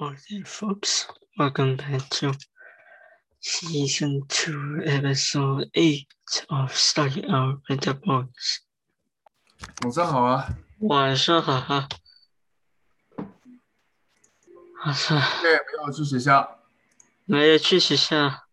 [0.00, 2.32] Alright, folks, welcome back to
[3.40, 6.06] season two, episode eight
[6.50, 8.60] of Study Out with the Boys.
[9.82, 11.88] 晚上好啊，晚上好哈，
[14.84, 16.58] 晚上今天有没有去学校？
[17.24, 18.44] 没有去学校，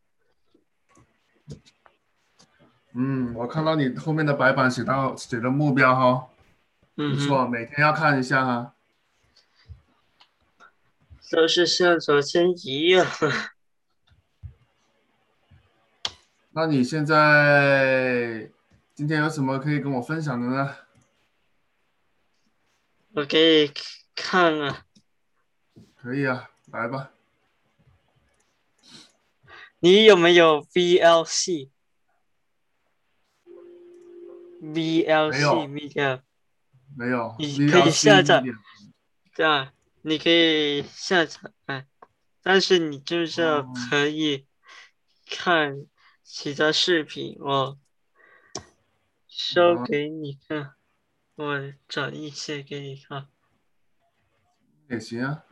[2.93, 6.27] 嗯，我看到你后面的白板写到写的目标哈，
[6.96, 8.71] 不嗯哼，错，每天要看一下哈。
[11.32, 13.06] 都是像昨天一样。
[16.51, 18.50] 那你现在
[18.93, 20.75] 今天有什么可以跟我分享的呢？
[23.14, 23.74] 我给你
[24.15, 24.86] 看啊，
[26.01, 27.11] 可以啊，来吧。
[29.79, 31.70] 你有没有 VLC？
[36.98, 38.42] 没有你可以下载
[39.36, 39.73] 对啊，
[40.08, 41.88] 你可以下载，
[42.44, 43.41] 但是你就是
[43.89, 44.45] 可以
[45.25, 45.88] 看
[46.22, 47.80] 其他视频，我
[49.28, 50.75] 收哦给你看，
[51.34, 53.28] 我找一些给你看。
[54.88, 55.44] 也行啊。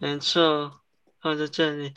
[0.00, 0.82] 没错，
[1.20, 1.92] 放在这里。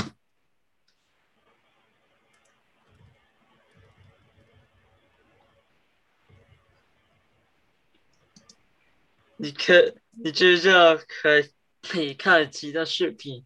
[9.38, 11.06] 你可，你就是要可
[11.82, 13.46] 可以看其他视频，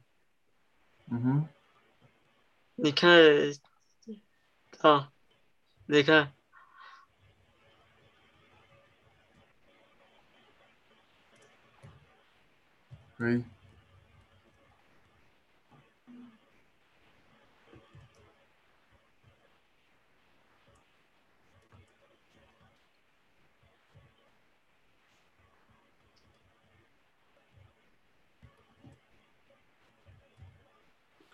[1.12, 1.48] 嗯哼，
[2.76, 3.12] 你看，
[4.80, 5.12] 啊，
[5.88, 6.32] 你看，
[13.18, 13.30] 可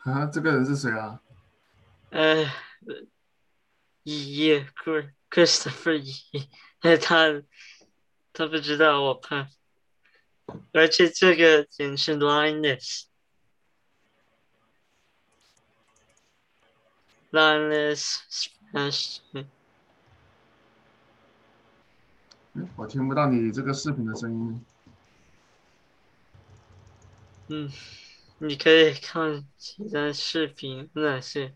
[0.05, 1.19] 啊，这个人是谁啊？
[2.11, 2.45] 呃，
[4.03, 6.13] 一 Chris Christopher 一，
[7.01, 7.41] 他
[8.31, 9.49] 他不知道我怕，
[10.71, 13.05] 而且这个人是 Linus。
[17.31, 19.49] Linus Smash，嗯
[22.77, 24.65] 我听不到你这个视频的声音。
[27.47, 27.69] 嗯，
[28.47, 31.55] 你可以看其他视频那些。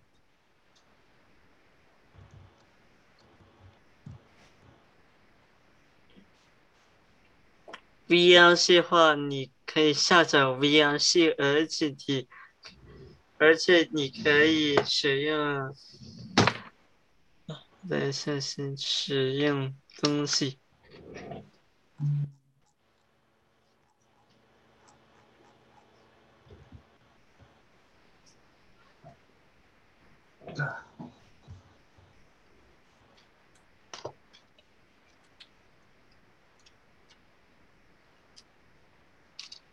[8.08, 12.28] VLC 的话，你可以下载 VLC，而且你，
[13.38, 15.76] 而且你可以使用，
[17.88, 20.58] 等一下先使用东西。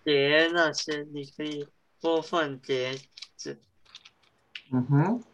[0.05, 1.69] 碟那些你可以
[2.01, 2.97] 播放碟
[3.37, 3.61] 子。
[4.71, 5.25] 嗯哼，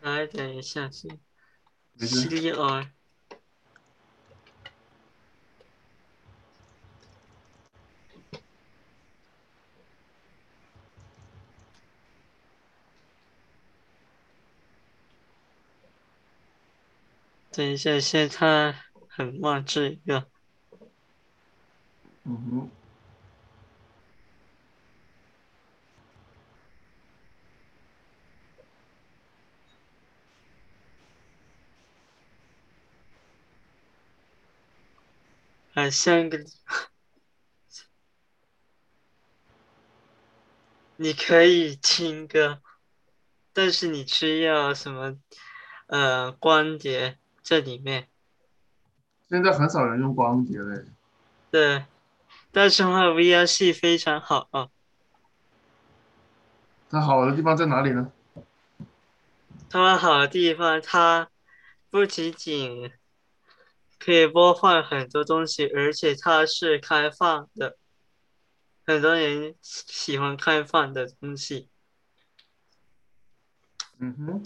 [0.00, 1.20] 来，等一下先。
[17.56, 18.74] 等一下，现在它
[19.08, 20.28] 很慢，这个
[22.24, 22.70] 嗯哼，
[35.74, 36.38] 很像个。
[40.96, 42.60] 你可以听歌，
[43.52, 45.16] 但是你需要什么？
[45.86, 48.08] 呃，光碟这里面。
[49.28, 50.84] 现在很少人用光碟嘞。
[51.50, 51.84] 对，
[52.50, 54.70] 但是话 VLC 非常好啊，
[56.90, 58.10] 它好的地方在哪里呢？
[59.70, 61.28] 它们好的地方，它
[61.90, 62.92] 不仅仅
[63.98, 67.76] 可以播放很多东西，而且它是开放的，
[68.86, 71.68] 很多人喜欢开放的东西。
[73.98, 74.44] 嗯哼，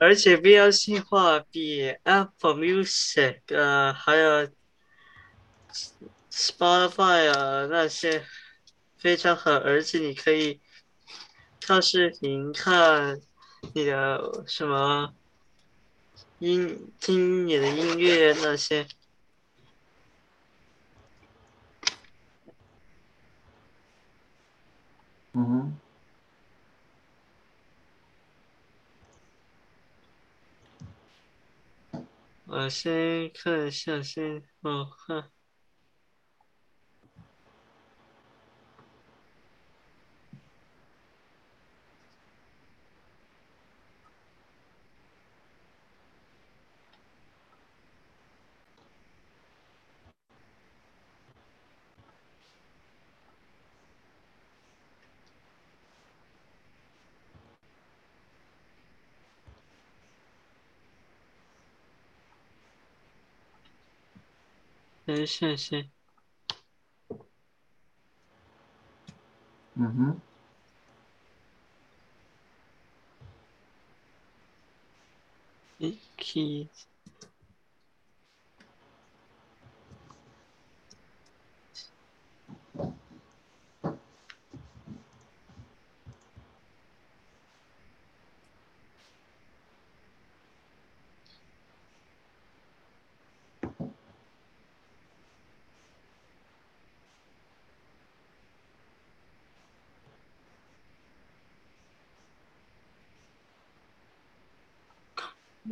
[0.00, 4.48] 而且必要性化比 Apple Music 呃还有
[6.32, 8.24] Spotify 啊那些
[8.96, 10.62] 非常好，而且你可以
[11.60, 13.20] 看视频看
[13.74, 15.14] 你的什么
[16.38, 18.86] 音听你的音乐那些。
[25.34, 25.78] 嗯，
[32.50, 35.30] 我先看一下，先我看。
[65.10, 65.90] 等一下先，
[69.74, 70.20] 嗯哼，
[75.78, 76.68] 一 key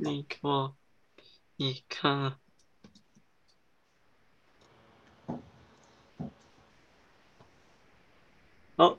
[0.00, 0.76] 你给我
[1.56, 2.38] 你看，
[8.76, 8.96] 哦，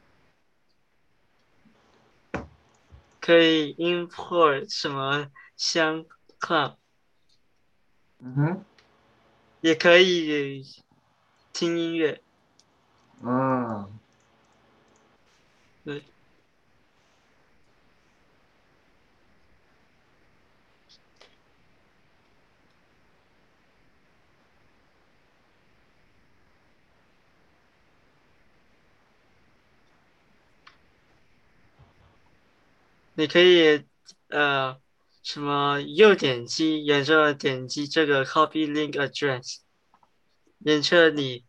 [3.22, 6.06] 可以 import 什么相
[6.38, 6.78] 框，
[8.20, 8.66] 嗯哼，
[9.62, 10.66] 也可以
[11.54, 12.22] 听音乐，
[13.24, 13.98] 嗯，
[15.86, 16.04] 对，
[33.19, 33.85] 你可以
[34.29, 34.77] 呃
[35.23, 39.59] 什么右点击，沿着点击这个 copy link address，
[40.59, 41.45] 沿着你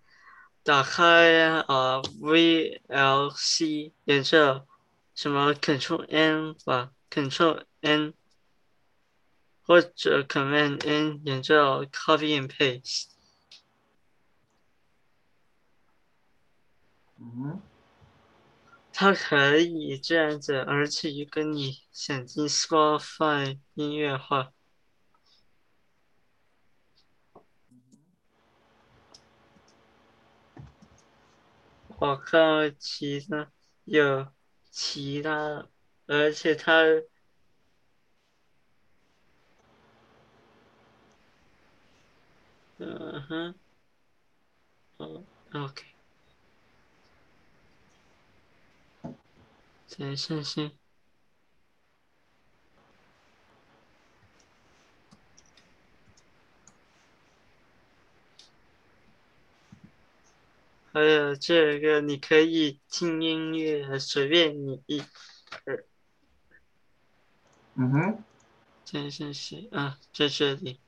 [0.64, 4.66] 打开呃 VLC，沿着
[5.14, 8.14] 什么 Control N 吧，Control N
[9.64, 13.06] 或者 Command N，沿着 copy and paste。
[17.18, 17.62] 嗯哼，
[19.01, 24.53] 它可以这样子，而且如果你想进 Spotify 音乐化，
[31.99, 33.51] 我看其他
[33.85, 34.27] 有
[34.71, 35.67] 其他，
[36.07, 36.83] 而且他，
[42.77, 43.55] 嗯哼，
[44.99, 45.25] 哦
[45.55, 45.90] ，OK，
[49.99, 50.73] 等一下先。
[60.93, 65.03] 还有这个，你可以听音乐，随便你一，
[67.75, 68.25] 嗯哼，
[68.85, 69.69] 这是是。
[69.71, 70.81] 啊，在这里，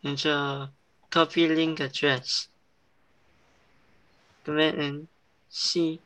[0.00, 0.72] 沿着
[1.10, 5.06] copy link address，Command N
[5.50, 6.00] C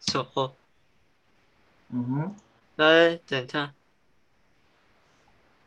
[0.00, 0.56] 走，
[1.92, 2.36] 嗯哼，
[2.76, 3.74] 来等他，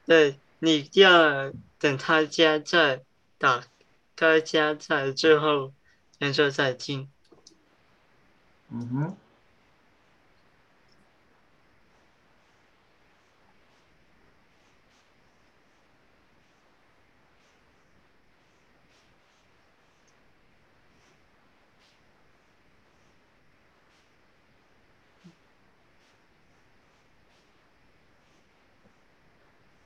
[0.06, 3.04] 对，你要等他加在，
[3.38, 3.64] 打
[4.16, 5.74] 开加载之后，
[6.20, 7.10] 然后再进。
[8.70, 9.18] 嗯哼，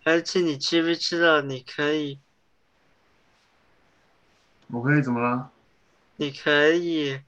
[0.07, 2.17] 而且你知不知道，你可以，
[4.67, 5.51] 我可以怎么了？
[6.15, 7.21] 你可以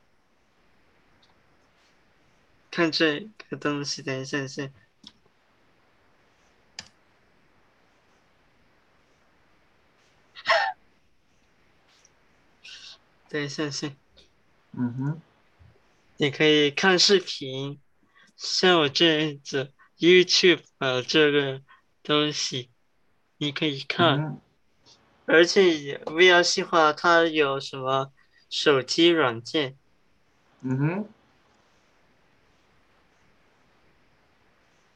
[2.72, 4.74] 看这个东西，等一下先。
[13.28, 13.94] 等一下 先，
[14.72, 15.22] 嗯哼，
[16.16, 17.82] 你可以看视频，
[18.38, 21.62] 像我这样子，YouTube 啊这个
[22.10, 22.72] 东西，
[23.38, 24.18] 你可以嗯看。
[24.18, 24.42] 哼，
[25.28, 28.12] 而且 VLC 话它有什么
[28.50, 29.78] 手机软件，
[30.62, 31.10] 嗯哼，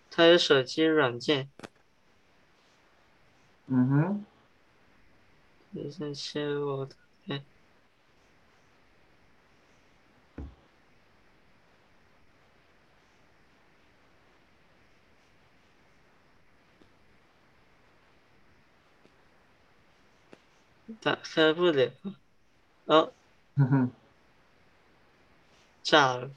[0.10, 1.52] 它有手机软件，
[3.68, 4.26] 嗯哼，
[5.74, 6.96] 也是切我的。
[21.04, 21.92] 打开不了，
[22.86, 23.14] 哦，
[23.58, 23.92] 哼哼，
[25.84, 26.30] 炸了！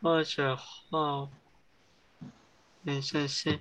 [0.00, 1.28] 或者画
[2.82, 3.60] 没信息，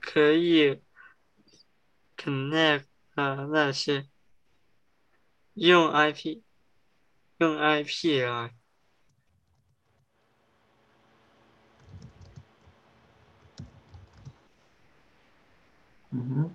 [0.00, 0.80] 可以
[2.16, 4.08] connect 啊那些
[5.54, 6.42] 用 IP
[7.38, 8.50] 用 IP 啊。
[16.12, 16.50] 嗯哼，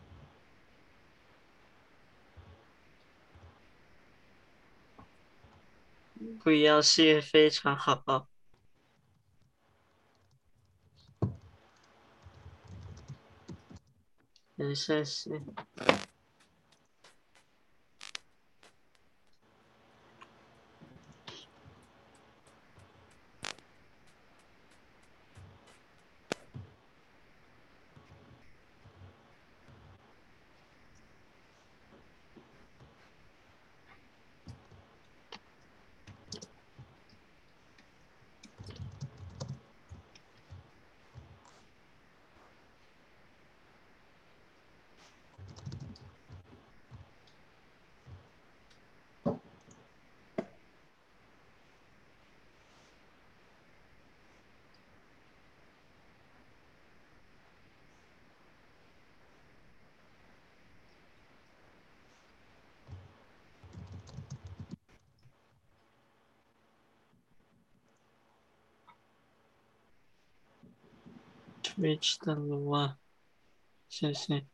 [6.43, 8.27] 不要是非常好，
[14.55, 15.31] 没信息。
[71.85, 72.97] Veçtanullah
[73.89, 74.47] sesi.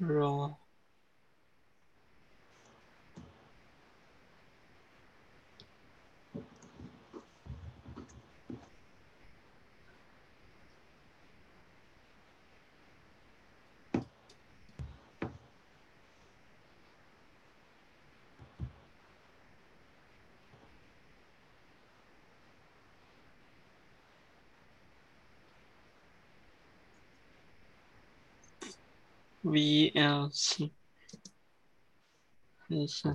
[0.00, 0.57] Roll.
[29.42, 30.72] VLC，
[32.66, 33.14] 没事。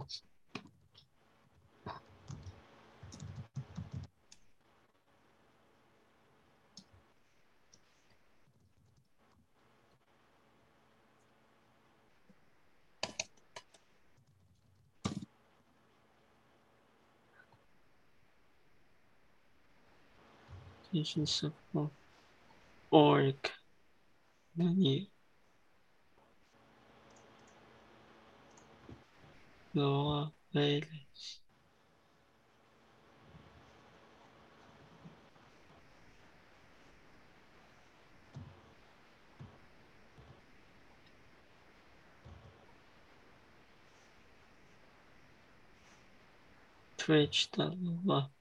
[20.93, 21.89] 这是什么
[22.91, 23.35] ？org，
[24.53, 24.71] 那
[29.73, 31.07] Laura Bailey.
[46.97, 48.31] Twitch darüber.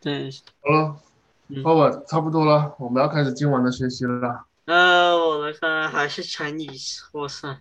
[0.00, 0.30] 对，
[0.62, 1.00] 好了，
[1.48, 4.46] 嗯爸爸差不多了，我们要开始今晚的学习了。
[4.64, 7.60] 呃，我们看还是 Chinese，哇塞，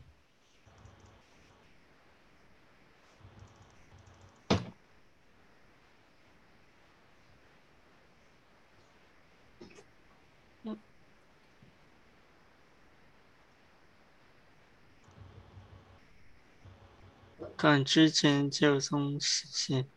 [17.58, 19.90] 看之前就从实现。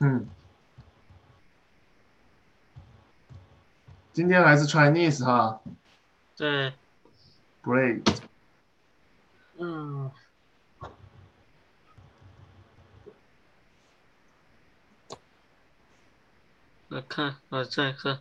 [0.00, 0.28] 嗯，
[4.18, 5.60] 今天还是 Chinese 哈。
[6.36, 6.72] 对
[7.62, 8.02] ，，Great。
[9.58, 10.10] 嗯，
[16.88, 18.18] 我看，我再看，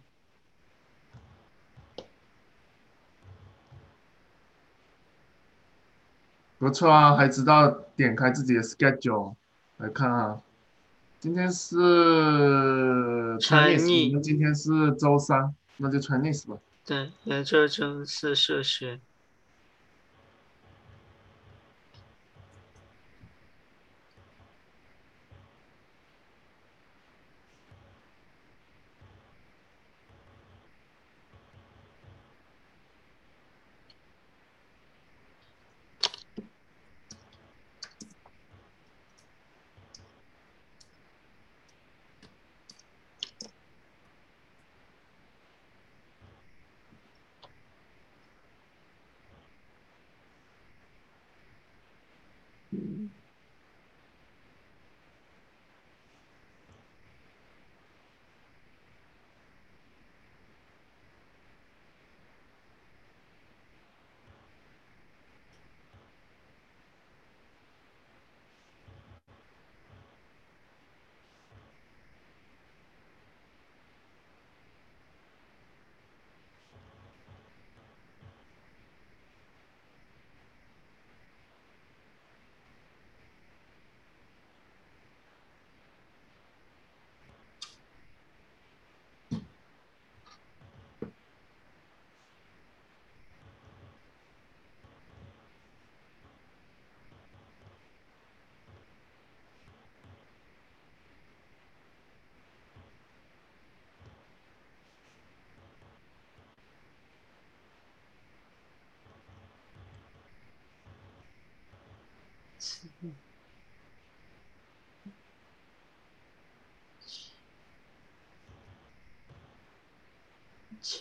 [6.60, 9.34] 不错啊，还知道点开自己的 schedule
[9.78, 10.44] 来看啊。
[11.20, 11.76] 今天是
[14.12, 16.60] 们今天是周三，那就穿内丝吧。
[16.86, 19.00] 对，也就就是数学。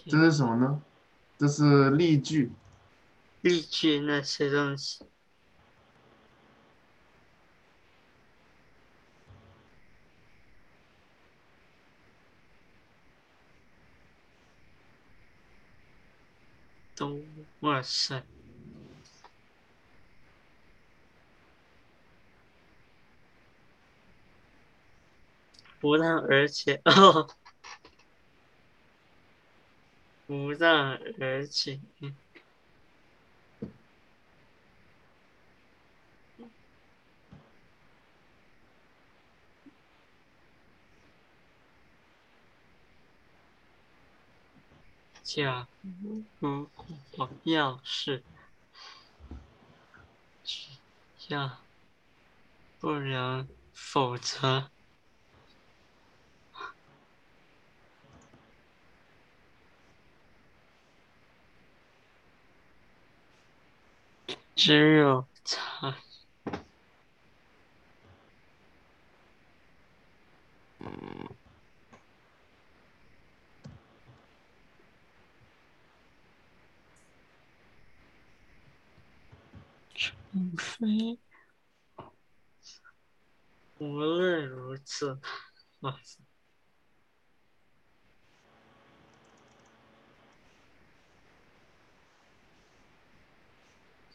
[0.07, 0.83] 这是什么呢？
[1.39, 2.51] 这是例句。
[3.43, 5.05] 例句那些东西。
[16.97, 17.21] 都
[17.61, 18.23] 哇塞！
[25.79, 27.29] 不但而且哦，
[30.27, 31.81] 不让而且。
[45.23, 45.69] 假
[46.39, 48.23] 如果要是
[51.29, 51.59] 要，
[52.79, 54.71] 不然否则
[64.57, 65.95] 只有他。
[79.95, 80.15] 除
[80.57, 81.19] 非
[83.79, 85.21] 无论如此，
[85.81, 85.99] 哇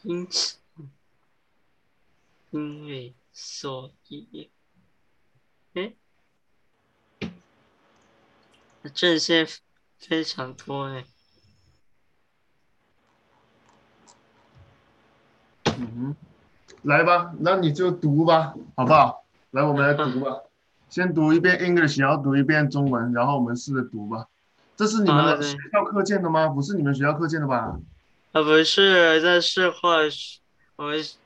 [0.03, 0.57] 因此，
[2.49, 4.49] 因为所以，
[5.73, 5.93] 哎，
[8.93, 9.47] 这些
[9.99, 11.05] 非常多哎。
[15.77, 16.15] 嗯哼，
[16.81, 19.23] 来吧，那你就读吧，好不好？
[19.51, 20.41] 来，我们来读吧。
[20.89, 24.27] 先读一遍 English，然后读一遍中文，然后我们试着读吧。
[24.75, 26.47] 这是你们的学校课件的吗？
[26.49, 27.79] 不是你们学校课件的吧？
[28.31, 29.97] 啊，不是，这是话，
[30.77, 31.17] 我们学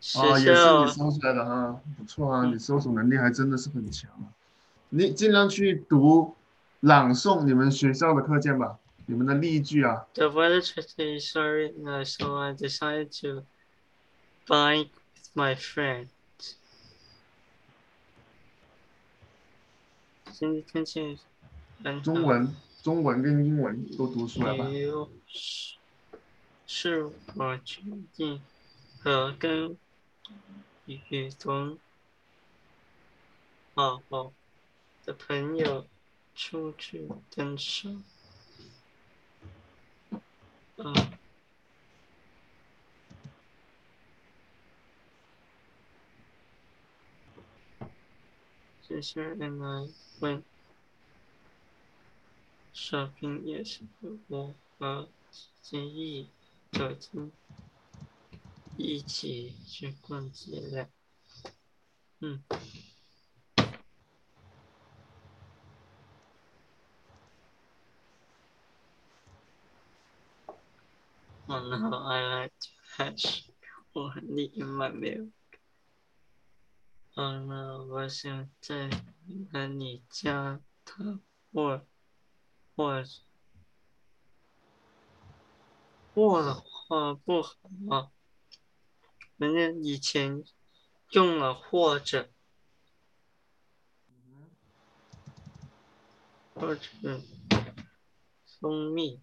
[0.00, 0.20] 校。
[0.22, 4.10] 啊，也是你搜出来的哈，不错啊，你搜索能力还真的是很强。
[4.88, 6.34] 你尽量去读
[6.80, 10.06] 朗诵你们学校的课件吧，你们的例句啊。
[10.14, 11.72] The weather today is sorry,
[12.04, 13.44] so I decided to
[14.48, 14.88] buy
[15.34, 16.08] my friend.
[20.32, 21.18] 今天天气
[22.02, 22.52] 中文。
[22.82, 24.64] 中文跟英文都读出来吧。
[26.72, 27.82] 是，我决
[28.14, 28.40] 定
[29.00, 29.76] 和跟
[30.86, 31.80] 雨中
[33.74, 34.32] 好好
[35.04, 35.88] 的朋友
[36.32, 38.04] 出去登山。
[40.76, 40.94] 嗯。
[48.80, 49.88] 谢谢奶奶
[50.20, 50.44] 问。
[52.72, 53.82] shopping 也是
[54.28, 55.08] 我和
[55.60, 56.30] 金毅
[56.72, 57.32] 昨天
[58.76, 60.88] 一起去逛街了。
[62.20, 62.42] 嗯。
[71.46, 72.54] Oh no, I like
[72.96, 73.50] hash.
[73.92, 75.28] 我很厉害没有
[77.14, 78.88] ？Oh no，我想在
[79.52, 81.86] 和你家他我。
[82.76, 83.04] 或
[86.14, 87.54] 货的话不好
[87.86, 88.10] 吗？
[89.36, 90.44] 人家以前
[91.12, 92.30] 用了或者
[96.54, 96.80] 或者
[98.60, 99.20] 蜂蜜。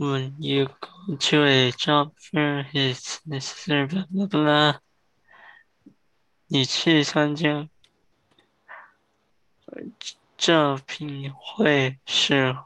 [0.00, 4.80] When you go to a job fair, it's necessary blah blah blah。
[6.46, 7.68] 你去参加
[10.38, 12.56] 招聘会时，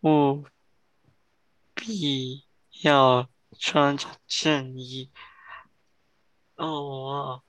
[0.00, 0.44] 务
[1.72, 2.44] 必
[2.82, 5.12] 要穿着正衣。
[6.56, 7.44] 哦。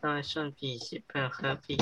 [0.00, 1.76] 带上笔记本和笔。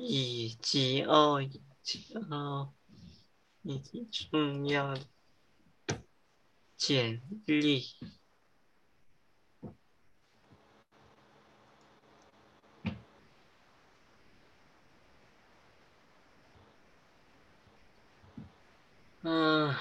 [0.00, 2.72] 以及哦，以及哦，
[3.62, 5.06] 以及重要的
[6.76, 7.84] 简历。
[19.24, 19.72] 嗯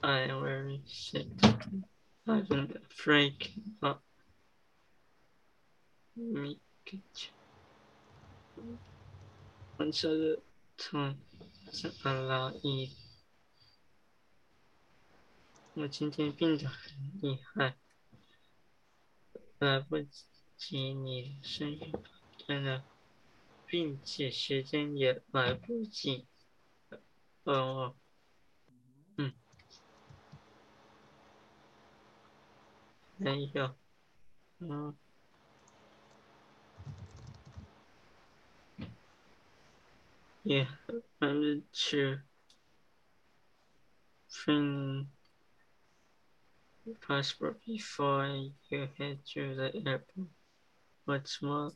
[0.00, 1.26] ，I very sick.
[2.26, 3.34] I've been afraid
[6.16, 7.30] of 米克乔，
[9.76, 10.42] 红色的
[10.78, 11.18] 从
[11.70, 12.54] 怎么了？
[12.62, 12.96] 你，
[15.74, 17.76] 我今天病得很厉害，
[19.58, 19.98] 来不
[20.56, 21.92] 及你生日
[22.46, 22.82] 快乐，
[23.66, 26.26] 并且时间也来不及。
[27.44, 27.94] 哦，
[29.18, 29.34] 嗯，
[33.18, 33.76] 没有，
[34.60, 34.96] 嗯。
[40.45, 40.65] Yeah,
[41.21, 42.17] wanted to
[44.45, 45.07] bring
[47.07, 48.25] passport before
[48.69, 50.29] you head to the airport.
[51.05, 51.71] What's more,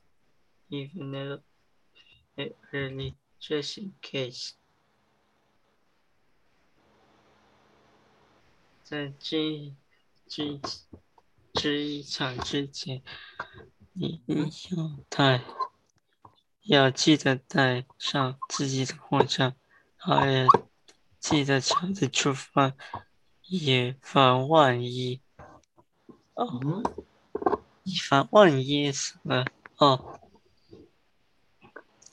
[0.71, 1.39] even a
[2.73, 4.55] early just in case.
[8.83, 9.73] 在这
[10.27, 10.59] 这
[11.53, 13.01] 这一场之前，
[13.93, 15.43] 你要带。
[16.64, 19.54] 要记得带上自己的护照，
[19.96, 20.46] 还要
[21.18, 22.74] 记得早点出发，
[23.42, 25.20] 以防万一。
[26.34, 26.82] 哦，
[27.82, 29.44] 以防万一什么？
[29.76, 30.20] 哦，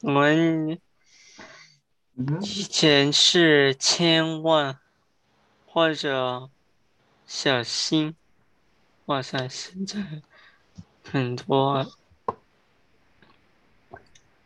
[0.01, 0.79] 我们
[2.41, 4.79] 以前是千万
[5.65, 6.49] 或者
[7.25, 8.15] 小心，
[9.05, 10.21] 哇塞，现在
[11.03, 11.85] 很多。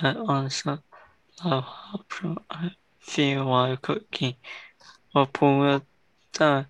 [0.00, 0.78] but also
[1.42, 4.36] love how proud I feel while cooking。
[5.12, 5.80] 我不要
[6.32, 6.66] 在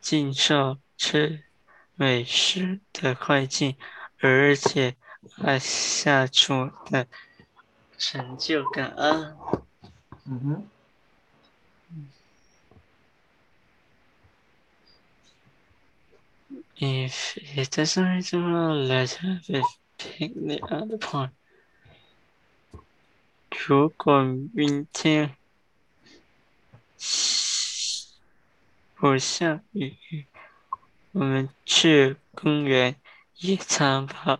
[0.00, 1.44] 经受吃
[1.94, 3.76] 美食的快进，
[4.20, 4.96] 而且
[5.36, 7.08] 还下厨的
[7.98, 9.36] 成就感啊！
[10.24, 10.70] 嗯哼。
[16.78, 19.64] If it doesn't resemble, let's have it
[20.00, 21.30] pick the other part.
[23.50, 24.22] 如果
[24.52, 25.36] 明天
[28.94, 30.26] 不下雨，
[31.12, 32.96] 我们去公园
[33.38, 34.38] 野餐吧。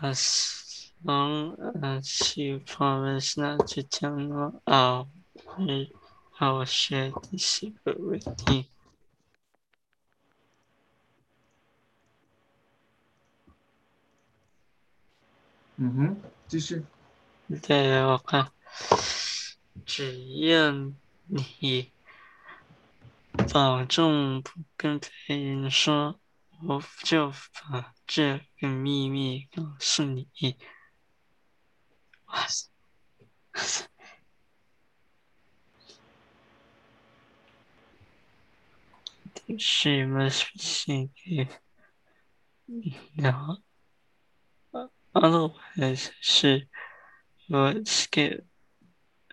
[0.00, 5.08] As long as you promise not to tell me, I'll
[6.38, 8.64] I will share this secret with you.
[15.77, 16.85] 嗯哼，继续。
[17.61, 18.51] 对，我看，
[19.85, 21.91] 只要你
[23.53, 26.19] 保证不跟别人说，
[26.65, 27.31] 我就
[27.69, 30.29] 把这个秘密告诉你。
[32.27, 32.69] 哇塞
[39.59, 41.49] ！She must be thinking.
[43.15, 43.64] No.
[45.15, 46.67] Otherwise, she
[47.49, 48.45] would skip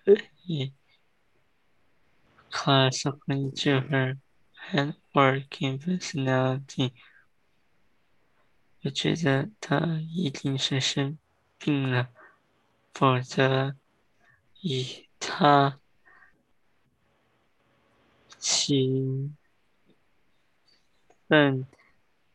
[0.07, 0.73] a
[2.51, 4.17] class according to her
[4.71, 6.93] hardworking personality.
[8.85, 11.19] 我觉得他一定是生
[11.59, 12.11] 病了，
[12.95, 13.75] 否则
[14.61, 15.81] 以他
[18.39, 19.33] 其
[21.27, 21.67] 笨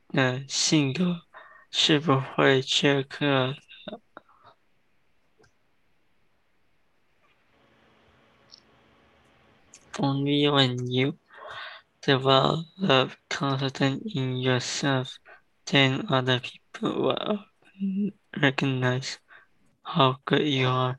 [0.10, 1.27] 的性格
[1.72, 4.02] 是不会缺课的。
[9.94, 11.18] Only when you
[12.02, 15.18] develop confidence in yourself,
[15.66, 17.46] then other people will
[18.32, 19.16] recognize
[19.84, 20.98] how good you are.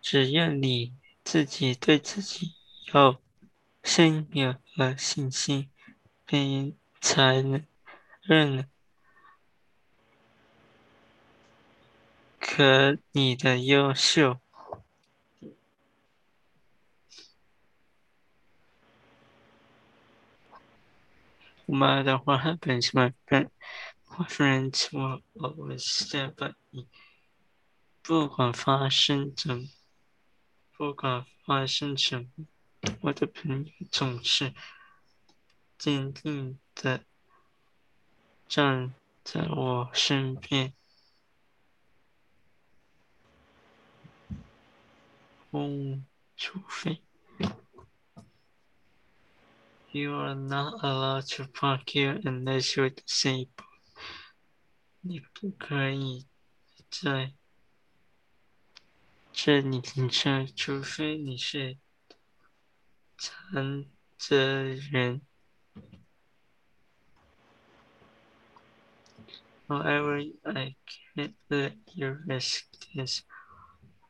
[0.00, 0.94] 只要你
[1.24, 2.54] 自己对自己
[2.92, 3.20] 有
[3.82, 5.70] 深有了信心。
[6.28, 7.64] 并才能
[8.28, 8.68] 认
[12.38, 14.38] 可你的优秀。
[21.64, 23.48] No matter what happens, my friend,
[24.10, 26.86] my friends will always stand by me.
[28.02, 29.68] 不管发生什么，
[30.76, 32.46] 不管发生什么，
[33.00, 34.52] 我的朋友总是。
[35.78, 37.04] 坚定的
[38.48, 40.72] 站在我身边，
[45.50, 47.02] 嗯，除非
[49.90, 53.48] You are not allowed to park here unless you're disabled。
[55.00, 56.26] 你不可以
[56.90, 57.34] 在
[59.32, 61.78] 这里停车，除非你是
[63.18, 63.84] 残
[64.16, 65.27] 疾人。
[69.68, 70.76] However, I
[71.14, 73.22] can't let you risk this.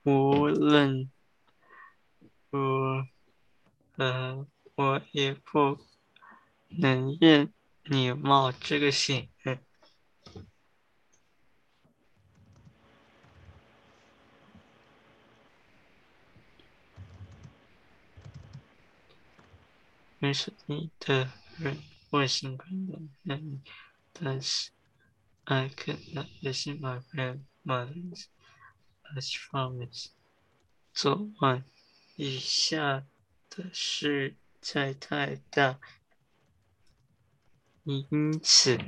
[0.04, 1.10] 无论
[2.50, 3.04] 如
[3.96, 5.80] 何，我也不
[6.68, 7.52] 能任
[7.86, 9.28] 你冒这个险。
[20.20, 21.78] 认识你的人，
[22.10, 23.62] 我喜欢的人，
[24.12, 24.70] 但是。
[25.50, 28.28] I could not visit my grandmother's
[29.16, 30.10] as promise.。
[30.92, 31.64] 昨晚
[32.16, 33.06] 雨下
[33.48, 35.80] 的实在太大，
[37.84, 38.78] 因此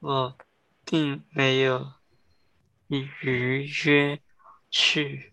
[0.00, 0.36] 我
[0.84, 1.94] 并没有
[2.88, 4.20] 预约
[4.68, 5.32] 去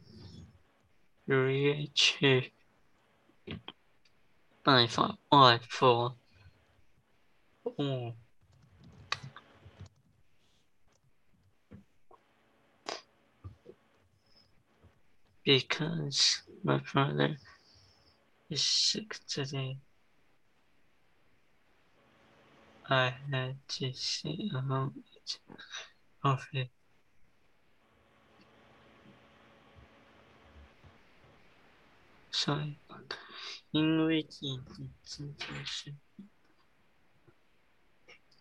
[1.25, 2.53] 如约去
[4.63, 6.17] 拜访外婆。
[7.77, 8.15] 嗯。
[15.49, 17.35] Because my brother
[18.51, 19.79] is sick today.
[22.87, 25.39] I had to see a moment
[26.23, 26.69] of it.
[32.31, 32.77] 所以，
[33.71, 34.63] 因为你的
[35.03, 35.95] 这件事，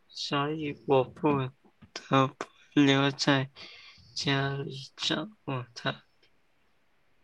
[0.09, 1.51] 所以我不
[1.95, 3.51] 得不留在
[4.15, 5.65] 家里照顾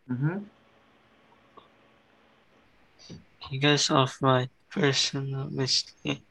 [0.06, 0.14] 他。
[0.14, 0.44] Mm-hmm.
[3.50, 6.22] Because of my personal mistake,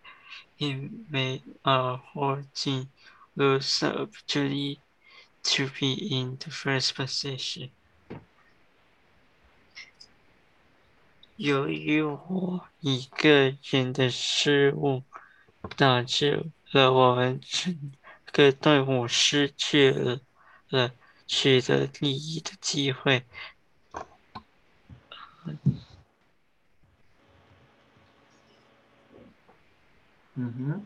[0.58, 2.90] he made our whole team
[3.36, 4.80] lose the opportunity
[5.44, 7.70] to be in the first position.
[11.36, 15.04] 由于我一个人的失误，
[15.76, 17.92] 导致了我们整
[18.32, 20.20] 个队伍失去了
[20.70, 20.92] 了
[21.28, 23.26] 取得利益的机会。
[30.36, 30.86] 嗯哼，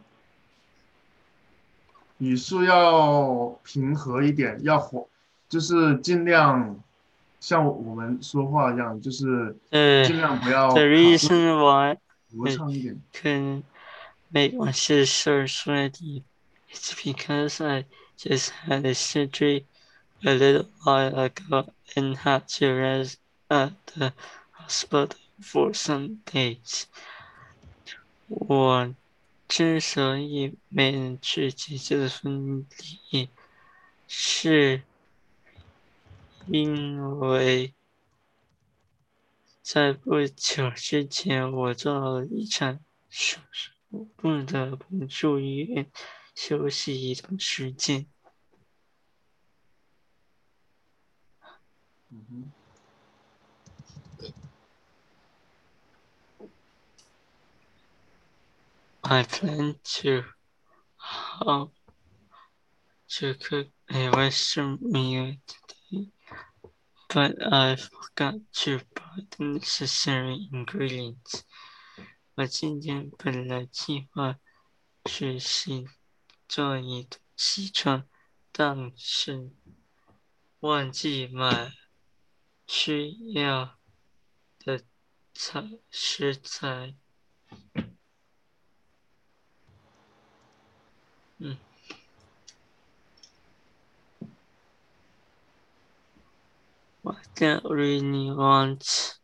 [2.18, 5.08] 语速要平和一点，要活，
[5.48, 6.84] 就是尽量
[7.40, 9.56] 像我们说话一样，就是
[10.06, 11.98] 尽量不要 The reason why
[12.30, 13.02] 流畅一点。
[13.14, 13.64] Can
[14.30, 16.24] make my sister sweaty.
[16.70, 17.86] It's because I
[18.18, 19.66] just had a surgery
[20.26, 24.12] a little while ago and had to rest at the
[24.68, 26.84] hospital for some days.
[28.28, 28.94] 我
[29.48, 32.68] 之所以没能去姐姐的婚
[33.12, 33.30] 礼，
[34.06, 34.84] 是
[36.48, 37.74] 因为
[39.62, 43.72] 在不久之前我做了一场手术，
[44.18, 45.90] 不得不住院
[46.36, 48.06] 休息一段时间。
[52.10, 52.57] 嗯哼。
[59.10, 60.26] I plan to
[60.98, 61.72] how
[63.08, 66.10] to cook a Western meal today,
[67.08, 71.46] but I forgot to buy the necessary ingredients.
[72.36, 74.40] 我今天本来计划
[75.06, 75.88] 去洗
[76.50, 78.10] 做一顿西餐，
[78.52, 79.52] 但是
[80.60, 81.72] 忘记买
[82.68, 83.78] 需要
[84.60, 84.84] 的
[85.34, 86.98] 材食材。
[91.41, 91.57] Mm.
[97.05, 99.19] My dad really wants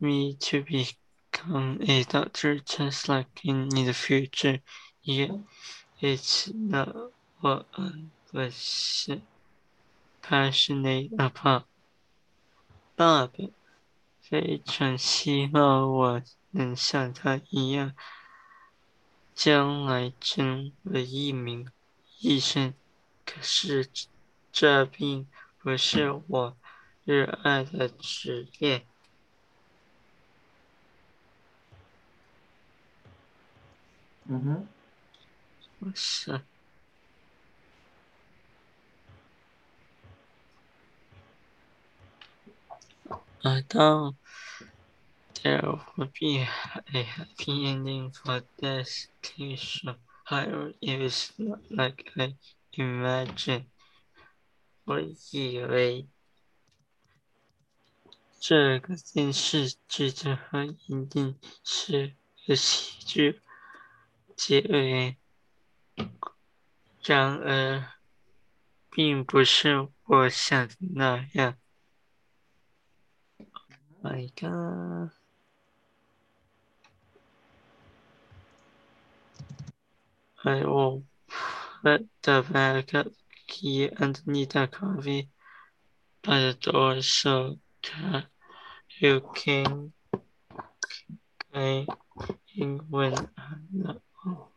[0.00, 4.58] me to become a doctor just like in, in the future.
[5.02, 5.36] Yeah,
[6.00, 6.94] it's not
[7.40, 7.90] what I
[8.32, 9.08] was
[10.20, 11.64] passionate about.
[12.94, 13.32] 爸爸
[14.20, 17.94] 非常希望我能像他一样。
[19.37, 21.71] 将来成为一名
[22.21, 22.73] 医生，
[23.23, 23.87] 可是
[24.51, 25.27] 这并
[25.59, 26.57] 不是我
[27.05, 28.83] 热爱的职业。
[34.25, 34.67] 嗯哼，
[35.81, 36.41] 我是。
[43.43, 44.17] 啊，当。
[45.47, 46.45] There would be
[46.93, 49.81] a happy ending for this case.
[50.25, 52.35] However, it is not like I
[52.73, 53.63] imagined.
[54.83, 54.99] 我
[55.31, 56.07] 以为
[58.39, 62.13] 这个电视剧的很一定是
[62.45, 63.41] 个喜剧
[64.35, 65.15] 结尾，
[67.03, 67.93] 然而
[68.89, 71.57] 并不是我想的那样。
[73.39, 75.11] Oh My God.
[80.47, 81.03] I will
[81.83, 83.07] put the backup
[83.47, 85.29] key underneath the coffee
[86.23, 88.27] by the door so that
[89.01, 89.91] you can
[91.53, 91.87] get
[92.55, 94.47] in when I'm not home.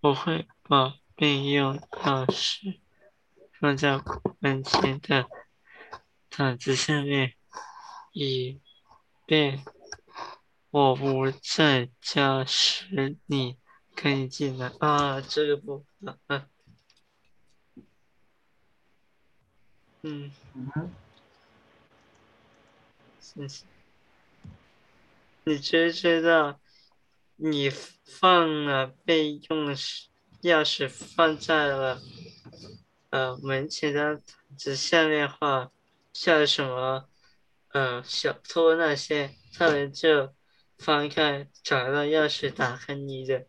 [0.00, 2.78] 我会把备用钥匙
[3.60, 4.00] 放在
[4.38, 5.28] 门前的
[6.30, 7.34] 毯子下面，
[8.12, 8.58] 以
[9.26, 9.62] 便
[10.70, 13.58] 我不在家时你。
[14.02, 14.66] 可以进来。
[14.80, 15.86] 啊，这个不，
[16.26, 16.44] 嗯。
[20.02, 20.92] 嗯，嗯，
[25.44, 26.60] 你知不知道，
[27.36, 29.72] 你放了备用
[30.42, 32.02] 钥匙放在了
[33.10, 34.20] 呃门前的
[34.58, 35.70] 纸下面话，
[36.12, 37.08] 像什么
[37.68, 40.34] 呃小偷那些，他们就
[40.78, 43.46] 翻开找到钥匙打开你的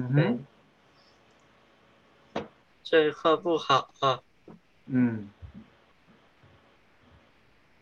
[0.00, 0.46] 嗯哼，
[2.84, 4.22] 这话不好啊，
[4.86, 5.28] 嗯，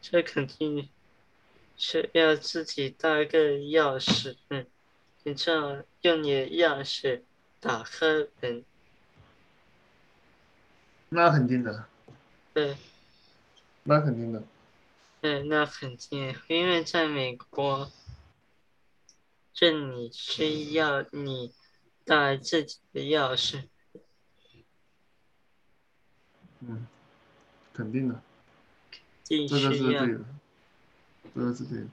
[0.00, 0.88] 这肯定
[1.76, 4.66] 是要自己带个钥匙，嗯，
[5.24, 7.22] 你这样用你的钥匙
[7.60, 8.06] 打开
[8.40, 8.64] 门，
[11.10, 11.86] 那肯定的，
[12.54, 12.76] 对。
[13.88, 14.42] 那肯定的，
[15.20, 17.92] 对，那肯定，因为在美国，
[19.54, 21.54] 这里需要你
[22.06, 23.64] 带自己的钥匙。
[26.60, 26.86] 嗯，
[27.74, 28.22] 肯定的，
[29.28, 30.24] 必这个是对的，
[31.34, 31.86] 这个是对的。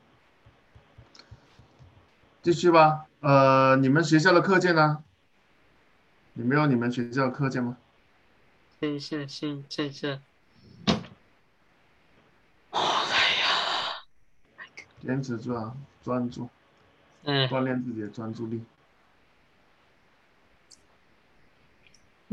[2.44, 5.04] 继续吧，呃，你们学校的课件呢？
[6.34, 7.78] 你没有你们学校的课件吗？
[8.80, 10.20] 先下先在这。
[12.70, 14.06] 好累呀！
[15.02, 16.50] 坚持住啊，专注，
[17.24, 18.64] 嗯，锻炼自己的专注力。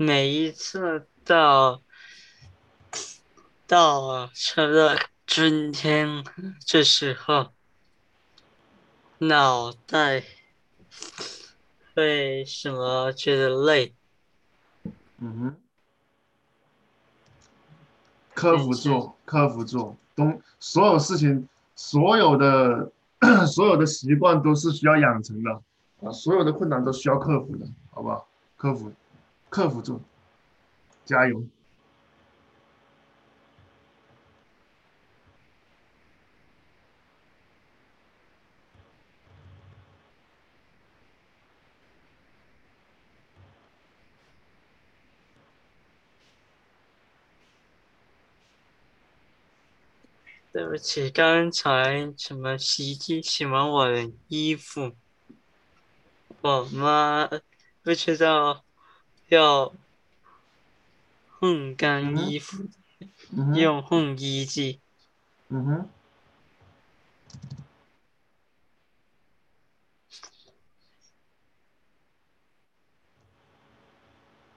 [0.02, 1.82] 每一次到
[3.66, 6.24] 到车的春天
[6.64, 7.48] 这时候，
[9.18, 10.24] 脑袋
[11.96, 13.94] 为什么觉得累？
[15.18, 15.56] 嗯哼，
[18.32, 21.46] 克服住，克服住，东所有事情，
[21.76, 22.90] 所有的
[23.46, 25.60] 所有的习惯都是需要养成的
[26.02, 28.26] 啊，所有的困难都需要克服的，好不好？
[28.56, 28.90] 克服，
[29.50, 30.00] 克服住，
[31.04, 31.44] 加油！
[50.52, 54.96] 对不起，刚才什么洗衣机洗完我的衣服，
[56.40, 57.28] 我妈
[57.82, 58.64] 不知道
[59.30, 59.72] 要
[61.38, 62.64] 烘干衣服，
[63.30, 64.80] 嗯，用烘衣机。
[65.48, 65.88] 嗯哼，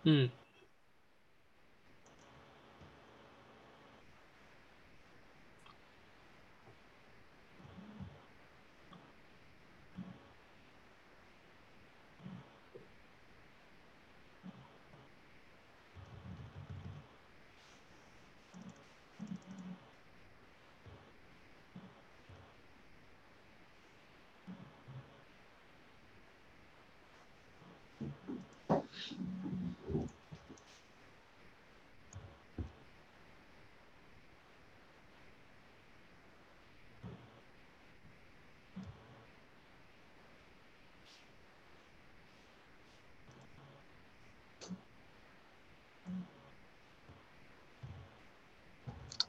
[0.03, 0.29] 嗯，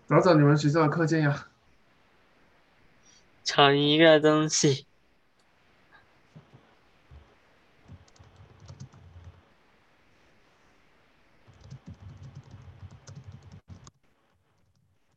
[0.07, 1.49] 找找你们学校的课件呀。
[3.43, 4.87] 抢一个东西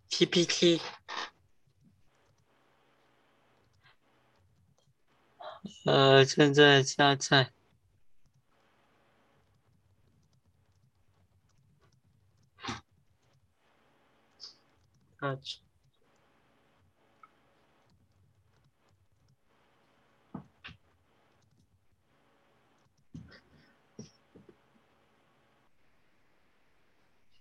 [0.10, 0.82] ，PPT，
[5.86, 7.52] 呃，正在加载。
[15.18, 15.36] 啊，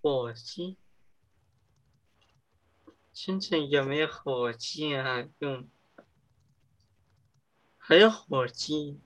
[0.01, 0.79] 火鸡，
[3.12, 5.29] 现在有没有火鸡啊？
[5.41, 5.68] 用，
[7.77, 8.99] 还有火鸡，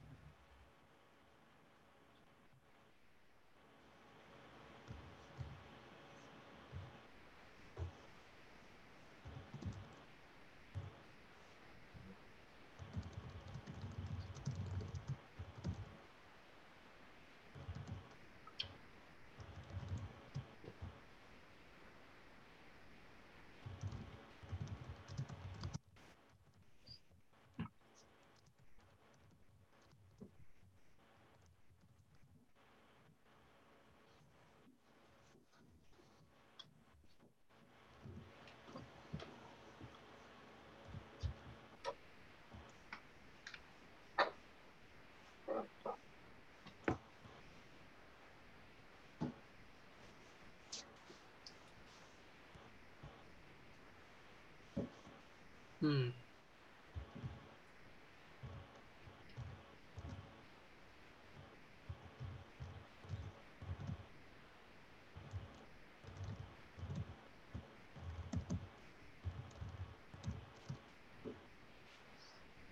[55.82, 56.12] 嗯，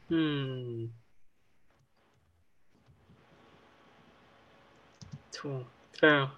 [0.08, 0.92] 嗯，
[5.32, 5.64] 土
[5.98, 6.28] 豆，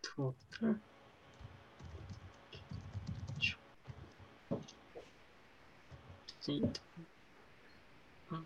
[0.00, 0.93] 土豆，
[6.44, 6.70] 鸡蛋，
[8.28, 8.44] 嗯，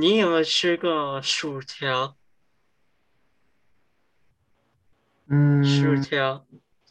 [0.00, 2.16] 你有没有吃过薯条？
[5.26, 6.46] 嗯，薯条，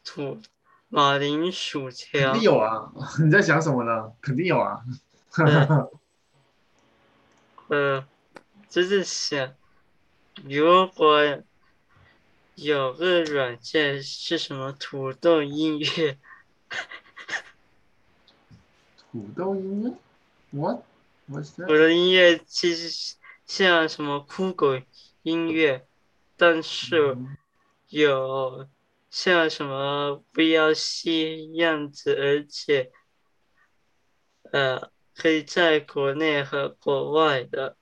[0.06, 0.40] 土
[0.88, 2.94] 马铃薯条肯定条，有啊！
[3.20, 4.14] 你在想什么呢？
[4.22, 4.84] 肯定有啊！
[7.70, 8.08] 呃，
[8.70, 9.56] 就是想，
[10.44, 11.42] 如果
[12.58, 16.18] 有个软件是什么土豆音乐，
[19.12, 19.94] 土豆音乐
[20.50, 20.82] ，what？
[21.28, 24.82] 我我的音乐其实像什么酷狗
[25.22, 25.86] 音乐，
[26.36, 27.16] 但是
[27.90, 28.68] 有
[29.12, 32.92] 像什么 VLC 样子，而且
[34.52, 37.77] 呃可以在国内和国外的。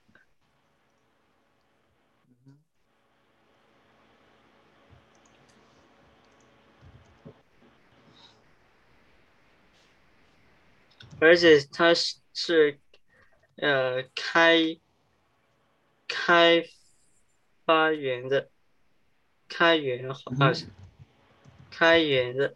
[11.20, 12.80] 而且它是是
[13.58, 14.78] 呃开
[16.08, 16.64] 开
[17.66, 18.50] 发源的，
[19.48, 20.68] 开源好像是
[21.72, 22.56] 开源的，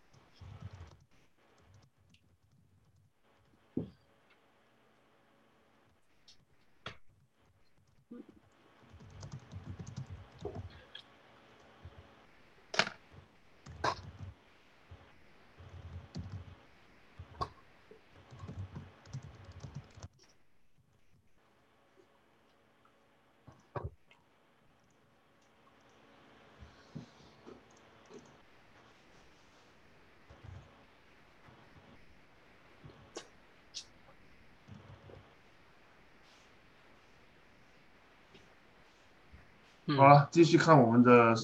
[39.99, 41.35] 好了，继续看我们的，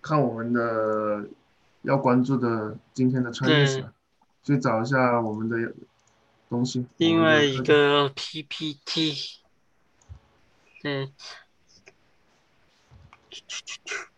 [0.00, 1.28] 看我们的
[1.82, 3.86] 要关注的今天的 Chinese，对。
[4.42, 5.74] 去找一下我们的
[6.50, 6.86] 东西。
[6.98, 9.14] 另外一个 PPT，
[10.82, 11.12] 对，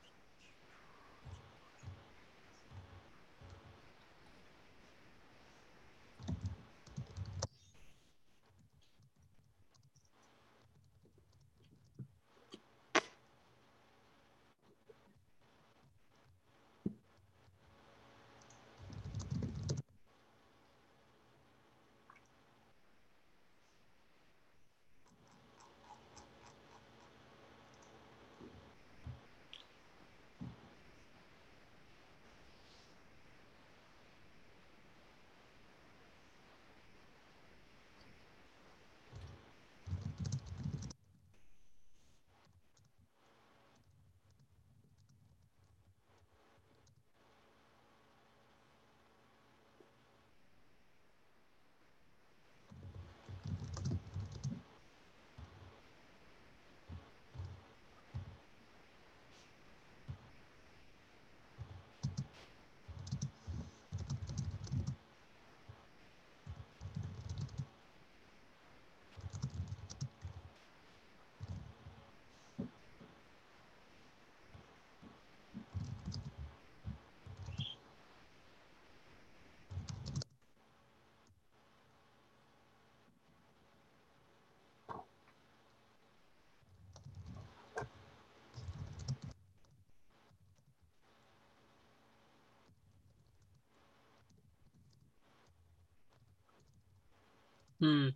[97.81, 98.15] 嗯，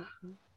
[0.00, 0.49] Uh huh.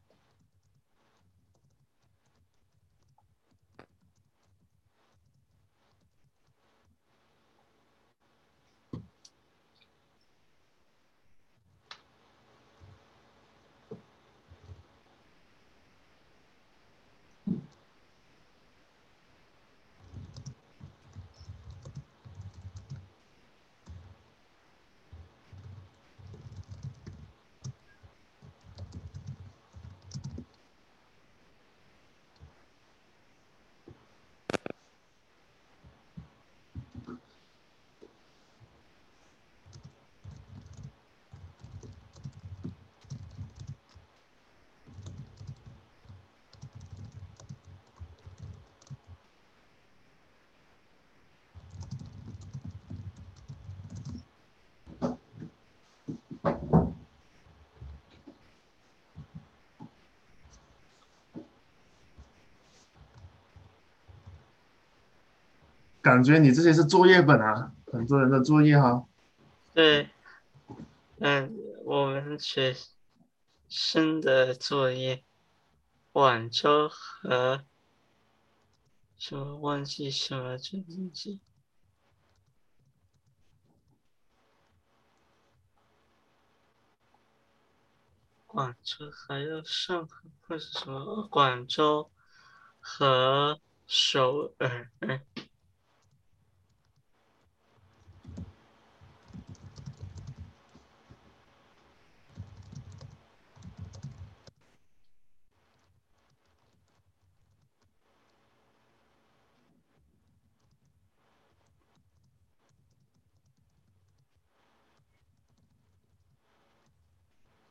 [66.04, 69.06] 感觉你这些是作业本啊，很多人的作业哈。
[69.72, 70.10] 对，
[71.18, 72.76] 嗯，我们学
[73.70, 75.24] 生的作业，
[76.12, 77.64] 广州和
[79.16, 81.40] 什么忘记什么这东西，
[88.46, 92.10] 广州还有上海或者什么广州
[92.78, 94.90] 和首尔。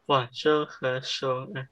[0.06, 1.68] 广州和首尔。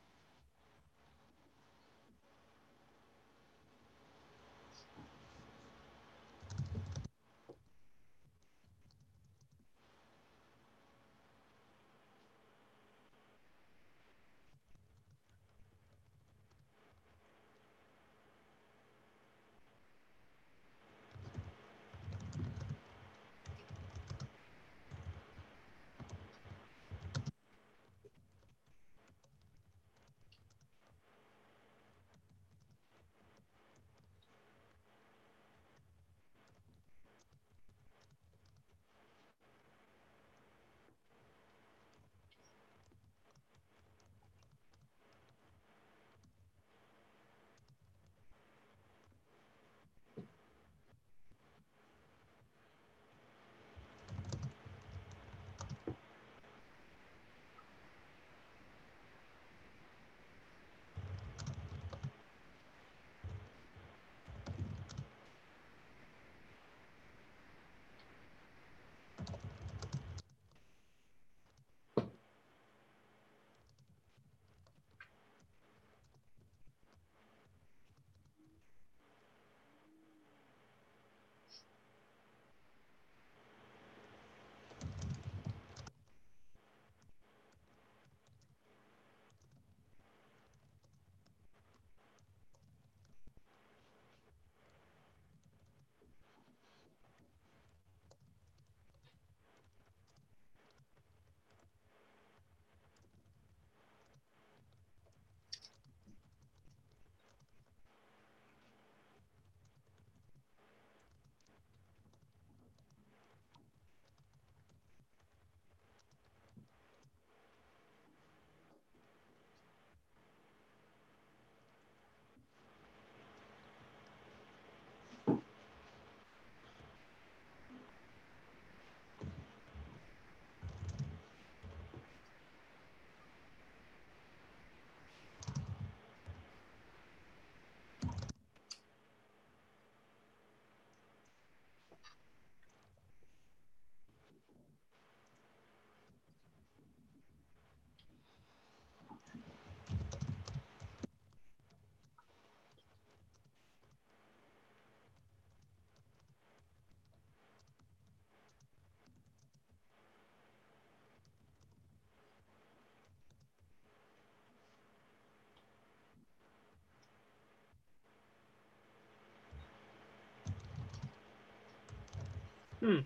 [172.82, 173.06] 嗯。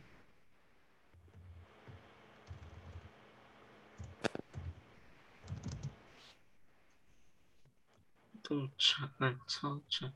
[8.42, 9.12] 不长，
[9.48, 10.14] 超长，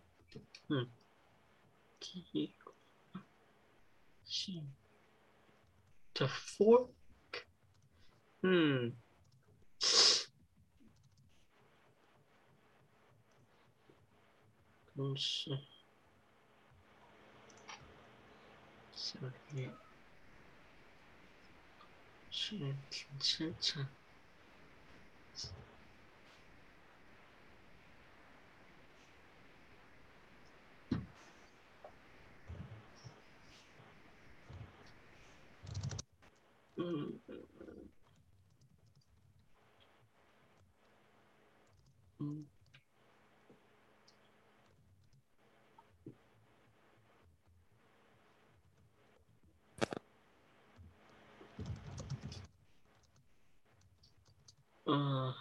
[0.67, 0.91] 嗯，
[1.99, 2.75] 第一个
[4.23, 4.51] 是
[6.13, 6.91] the fork，
[8.41, 8.95] 嗯，
[14.95, 15.59] 公式，
[19.11, 19.71] 小于
[22.31, 22.57] 是
[22.89, 23.87] 挺正常。
[36.77, 37.39] 嗯
[42.19, 42.45] 嗯
[54.85, 55.33] 嗯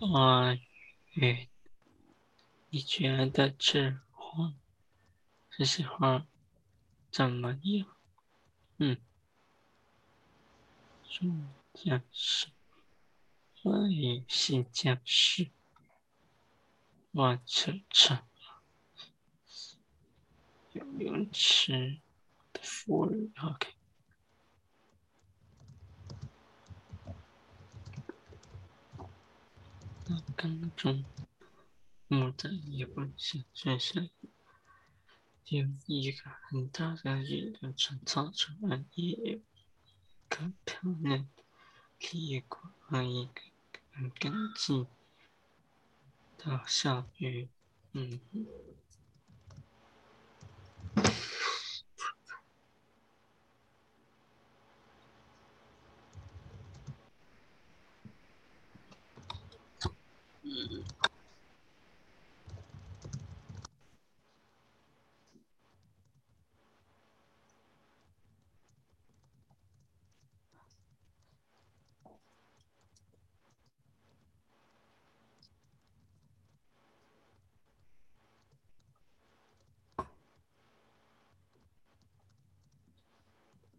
[0.00, 0.56] 啊
[1.16, 1.48] 与
[2.68, 4.52] 你觉得这话
[5.50, 6.26] 这些话
[7.10, 7.96] 怎么样？
[8.76, 8.98] 嗯，
[11.08, 11.32] 主
[11.72, 12.48] 讲是
[13.62, 15.50] 欢迎新讲师，
[17.12, 18.22] 万车车
[20.74, 21.98] 游泳池
[22.52, 23.72] 的 for OK。
[30.08, 31.04] 那刚中
[32.06, 34.08] 木的一本小学生
[35.46, 39.40] 有一个很大的雨流成操场上也有一
[40.28, 41.42] 个漂亮的
[41.98, 43.40] 屁股和一个
[43.90, 44.86] 很干净
[46.38, 47.48] 的小鱼。
[47.92, 48.20] 嗯，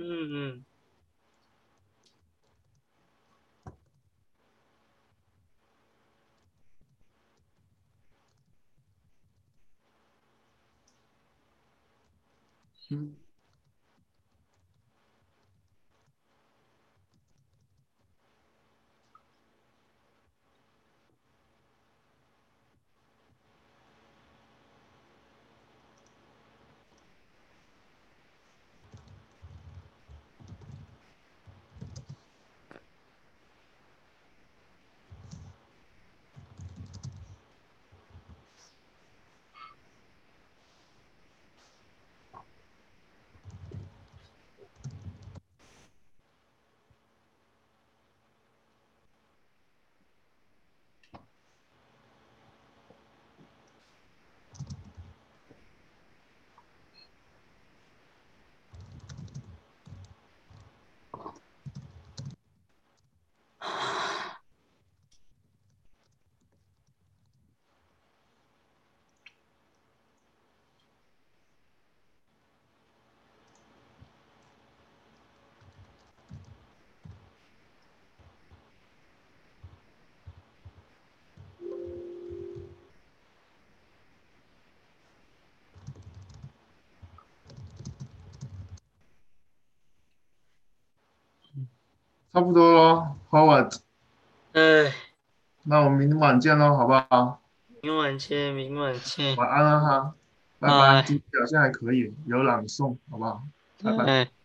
[0.07, 0.65] 嗯嗯
[12.89, 13.26] 嗯
[92.37, 93.79] 差不多咯，Howard。
[94.53, 94.93] 哎，
[95.63, 97.41] 那我们明晚见喽，好不好？
[97.81, 99.35] 明晚见，明晚见。
[99.35, 100.13] 晚安了哈，
[100.59, 101.01] 拜拜。
[101.01, 103.41] 今天表现还可以，有朗诵，好不好？
[103.81, 104.36] 拜拜。